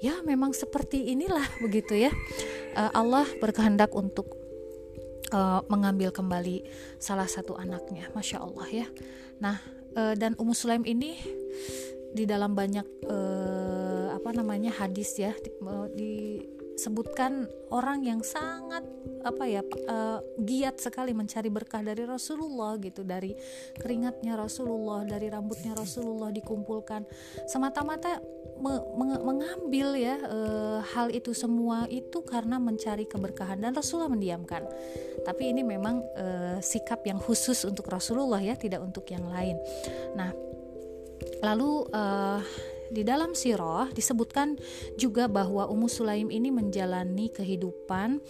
ya 0.00 0.20
memang 0.22 0.52
seperti 0.52 1.12
inilah 1.12 1.44
begitu 1.64 1.96
ya. 1.96 2.12
Uh, 2.76 2.92
Allah 2.92 3.26
berkehendak 3.40 3.92
untuk 3.96 4.36
uh, 5.32 5.64
mengambil 5.66 6.12
kembali 6.12 6.66
salah 7.00 7.26
satu 7.26 7.56
anaknya, 7.56 8.12
masya 8.12 8.44
Allah 8.44 8.68
ya. 8.84 8.86
Nah, 9.40 9.56
uh, 9.96 10.14
dan 10.14 10.36
Ummu 10.36 10.52
Sulaim 10.52 10.84
ini 10.84 11.16
di 12.16 12.24
dalam 12.24 12.56
banyak 12.56 12.86
uh, 13.08 14.16
apa 14.16 14.32
namanya 14.32 14.72
hadis 14.72 15.12
ya 15.20 15.36
di, 15.36 15.52
uh, 15.60 15.88
disebutkan 16.76 17.48
orang 17.72 18.04
yang 18.04 18.20
sangat 18.20 18.84
apa 19.24 19.48
ya 19.48 19.64
uh, 19.88 20.20
giat 20.44 20.76
sekali 20.76 21.16
mencari 21.16 21.48
berkah 21.48 21.80
dari 21.80 22.04
Rasulullah 22.04 22.76
gitu 22.76 23.00
dari 23.00 23.32
keringatnya 23.80 24.36
Rasulullah 24.36 25.02
dari 25.08 25.32
rambutnya 25.32 25.72
Rasulullah 25.72 26.28
dikumpulkan. 26.28 27.08
Semata-mata 27.48 28.20
me 28.60 28.76
meng 28.92 29.12
mengambil 29.24 29.96
ya 29.96 30.20
uh, 30.20 30.78
hal 30.94 31.08
itu 31.10 31.32
semua 31.32 31.88
itu 31.88 32.20
karena 32.22 32.60
mencari 32.60 33.08
keberkahan. 33.08 33.56
Dan 33.56 33.72
Rasulullah 33.72 34.12
mendiamkan. 34.12 34.68
Tapi 35.24 35.56
ini 35.56 35.64
memang 35.64 36.04
uh, 36.14 36.60
sikap 36.60 37.02
yang 37.08 37.18
khusus 37.18 37.64
untuk 37.64 37.88
Rasulullah 37.88 38.38
ya 38.44 38.54
tidak 38.54 38.84
untuk 38.84 39.08
yang 39.08 39.24
lain. 39.32 39.56
Nah 40.12 40.30
lalu 41.40 41.88
uh, 41.90 42.40
di 42.90 43.02
dalam 43.02 43.34
sirah 43.34 43.90
disebutkan 43.90 44.56
juga 44.94 45.26
bahwa 45.26 45.66
Ummu 45.66 45.88
Sulaim 45.90 46.28
ini 46.30 46.50
menjalani 46.54 47.30
kehidupan 47.32 48.22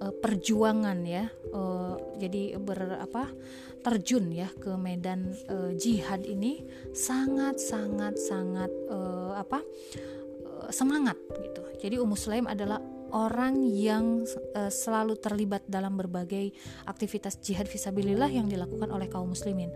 uh, 0.00 0.12
perjuangan 0.20 0.98
ya. 1.04 1.28
Uh, 1.50 1.96
jadi 2.18 2.56
ber 2.60 3.00
apa? 3.00 3.28
terjun 3.82 4.30
ya 4.30 4.46
ke 4.62 4.78
medan 4.78 5.34
uh, 5.50 5.74
jihad 5.74 6.22
ini 6.22 6.62
sangat 6.94 7.58
sangat 7.58 8.14
sangat 8.14 8.70
uh, 8.86 9.34
apa? 9.34 9.58
Uh, 10.46 10.70
semangat 10.70 11.18
gitu. 11.42 11.62
Jadi 11.82 11.98
Ummu 11.98 12.14
Sulaim 12.14 12.46
adalah 12.46 12.78
orang 13.12 13.60
yang 13.68 14.24
uh, 14.56 14.72
selalu 14.72 15.20
terlibat 15.20 15.62
dalam 15.68 15.98
berbagai 15.98 16.50
aktivitas 16.88 17.38
jihad 17.44 17.68
visabilillah 17.68 18.32
yang 18.32 18.48
dilakukan 18.48 18.88
oleh 18.88 19.06
kaum 19.06 19.34
muslimin 19.34 19.74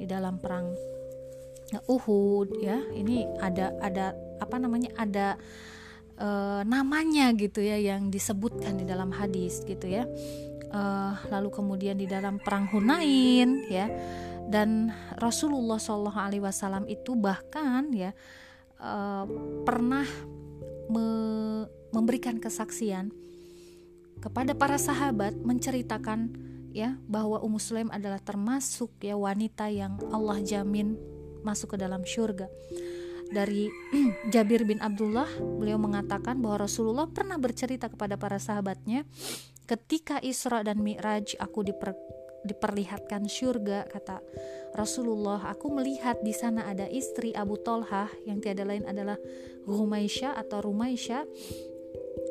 di 0.00 0.08
dalam 0.08 0.40
perang 0.40 0.72
Uhud 1.84 2.64
ya. 2.64 2.80
Ini 2.92 3.28
ada 3.40 3.76
ada 3.84 4.16
apa 4.40 4.56
namanya 4.56 4.90
ada 4.96 5.36
uh, 6.16 6.62
namanya 6.64 7.32
gitu 7.36 7.60
ya 7.60 7.76
yang 7.76 8.08
disebutkan 8.08 8.80
di 8.80 8.84
dalam 8.88 9.12
hadis 9.12 9.60
gitu 9.68 9.84
ya. 9.84 10.08
Uh, 10.68 11.16
lalu 11.32 11.48
kemudian 11.48 11.96
di 11.96 12.04
dalam 12.08 12.40
perang 12.40 12.68
Hunain 12.68 13.64
ya. 13.68 13.88
Dan 14.48 14.88
Rasulullah 15.20 15.76
Shallallahu 15.76 16.16
Alaihi 16.16 16.40
Wasallam 16.40 16.88
itu 16.88 17.12
bahkan 17.12 17.92
ya 17.92 18.16
uh, 18.80 19.28
pernah 19.68 20.08
me 20.88 21.06
memberikan 21.88 22.36
kesaksian 22.36 23.12
kepada 24.20 24.52
para 24.52 24.76
sahabat 24.76 25.36
menceritakan 25.40 26.36
ya 26.76 27.00
bahwa 27.08 27.40
Ummu 27.40 27.56
Sulaim 27.56 27.88
adalah 27.88 28.20
termasuk 28.20 28.92
ya 29.00 29.16
wanita 29.16 29.72
yang 29.72 29.96
Allah 30.12 30.42
jamin 30.44 31.00
masuk 31.42 31.74
ke 31.74 31.76
dalam 31.80 32.02
surga. 32.02 32.46
Dari 33.28 33.68
Jabir 34.32 34.64
bin 34.64 34.80
Abdullah, 34.80 35.28
beliau 35.36 35.76
mengatakan 35.76 36.40
bahwa 36.40 36.64
Rasulullah 36.64 37.06
pernah 37.08 37.36
bercerita 37.36 37.92
kepada 37.92 38.16
para 38.16 38.40
sahabatnya, 38.40 39.04
ketika 39.68 40.16
Isra 40.24 40.64
dan 40.64 40.80
Mi'raj 40.80 41.36
aku 41.36 41.60
diper, 41.60 41.92
diperlihatkan 42.46 43.26
surga 43.28 43.90
kata 43.90 44.22
Rasulullah 44.72 45.42
aku 45.50 45.74
melihat 45.74 46.22
di 46.22 46.30
sana 46.30 46.70
ada 46.70 46.86
istri 46.86 47.34
Abu 47.34 47.58
Tolhah 47.60 48.08
yang 48.24 48.38
tiada 48.38 48.62
lain 48.62 48.86
adalah 48.86 49.18
Rumaisyah 49.66 50.38
atau 50.38 50.62
Rumaisyah 50.62 51.26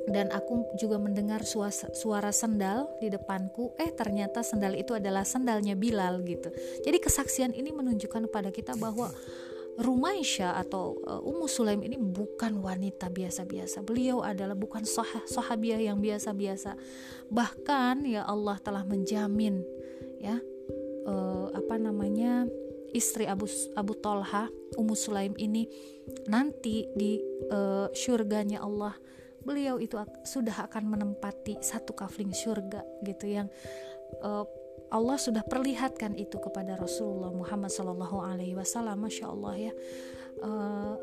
dan 0.08 0.32
aku 0.32 0.72
juga 0.80 0.96
mendengar 0.96 1.44
suara, 1.44 1.92
suara 1.92 2.32
sendal 2.32 2.88
di 3.04 3.12
depanku 3.12 3.76
eh 3.76 3.92
ternyata 3.92 4.42
sendal 4.42 4.74
itu 4.74 4.96
adalah 4.96 5.28
sendalnya 5.28 5.76
Bilal 5.76 6.24
gitu 6.24 6.50
jadi 6.84 6.98
kesaksian 6.98 7.52
ini 7.52 7.76
menunjukkan 7.76 8.32
kepada 8.32 8.50
kita 8.50 8.74
bahwa 8.80 9.12
Rumaisyah 9.78 10.58
atau 10.58 10.98
uh, 11.06 11.22
Ummu 11.22 11.46
Sulaim 11.46 11.86
ini 11.86 12.02
bukan 12.02 12.66
wanita 12.66 13.14
biasa-biasa. 13.14 13.86
Beliau 13.86 14.26
adalah 14.26 14.58
bukan 14.58 14.82
sah 14.82 15.22
sahabiah 15.30 15.78
yang 15.78 16.02
biasa-biasa. 16.02 16.74
Bahkan 17.30 18.10
ya 18.10 18.26
Allah 18.26 18.58
telah 18.58 18.82
menjamin 18.82 19.62
ya 20.18 20.42
uh, 21.06 21.54
apa 21.54 21.78
namanya 21.78 22.50
istri 22.90 23.30
Abu 23.30 23.46
Abu 23.78 23.94
Tolha 24.02 24.50
Ummu 24.82 24.98
Sulaim 24.98 25.38
ini 25.38 25.70
nanti 26.26 26.90
di 26.98 27.22
uh, 27.54 27.94
surganya 27.94 28.66
Allah 28.66 28.98
beliau 29.48 29.80
itu 29.80 29.96
sudah 30.28 30.68
akan 30.68 30.84
menempati 30.92 31.64
satu 31.64 31.96
kafling 31.96 32.36
surga 32.36 32.84
gitu 33.08 33.32
yang 33.32 33.48
uh, 34.20 34.44
Allah 34.88 35.20
sudah 35.20 35.44
perlihatkan 35.44 36.16
itu 36.16 36.40
kepada 36.40 36.80
Rasulullah 36.80 37.32
Muhammad 37.32 37.72
Sallallahu 37.72 38.24
Alaihi 38.24 38.56
Wasallam, 38.56 39.04
masya 39.04 39.28
Allah 39.28 39.72
ya. 39.72 39.74
Uh, 40.40 40.96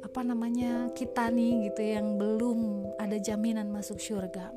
apa 0.00 0.24
namanya 0.24 0.88
kita 0.96 1.28
nih 1.28 1.70
gitu 1.70 1.82
yang 1.84 2.16
belum 2.16 2.90
ada 2.98 3.20
jaminan 3.20 3.70
masuk 3.70 4.00
surga. 4.00 4.50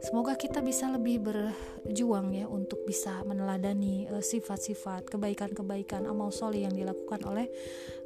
Semoga 0.00 0.36
kita 0.36 0.60
bisa 0.60 0.88
lebih 0.92 1.24
berjuang 1.24 2.36
ya 2.36 2.44
untuk 2.44 2.84
bisa 2.84 3.24
meneladani 3.24 4.04
sifat-sifat 4.20 5.08
uh, 5.08 5.10
kebaikan-kebaikan 5.16 6.04
amal 6.04 6.28
soleh 6.28 6.68
yang 6.68 6.76
dilakukan 6.76 7.24
oleh 7.24 7.48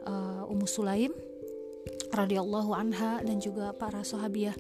uh, 0.07 0.47
Ummu 0.47 0.67
Sulaim 0.67 1.11
radhiyallahu 2.13 2.73
anha 2.77 3.21
dan 3.25 3.41
juga 3.41 3.73
para 3.77 4.05
sahabiah 4.05 4.55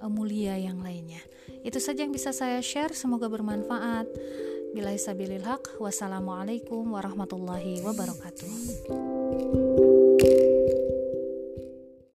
uh, 0.00 0.10
mulia 0.10 0.56
yang 0.56 0.80
lainnya. 0.80 1.20
Itu 1.60 1.78
saja 1.82 2.06
yang 2.06 2.14
bisa 2.14 2.32
saya 2.32 2.62
share, 2.64 2.96
semoga 2.96 3.28
bermanfaat. 3.28 4.08
Bila 4.70 4.94
haq, 5.42 5.82
wassalamualaikum 5.82 6.86
warahmatullahi 6.94 7.82
wabarakatuh. 7.82 9.19